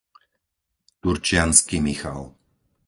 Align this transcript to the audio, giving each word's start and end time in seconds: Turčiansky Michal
Turčiansky 1.01 1.77
Michal 1.85 2.21